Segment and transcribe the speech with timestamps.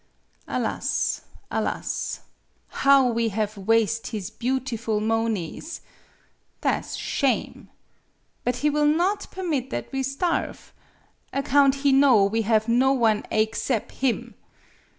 [0.47, 1.21] "Alas
[1.51, 2.21] alas!
[2.69, 5.81] How we have waste his beau tiful moaneys!
[6.61, 7.69] Tha' 's shame.
[8.43, 10.73] But he will not permit that we starve
[11.31, 14.33] account he know we have no one aexcep' him.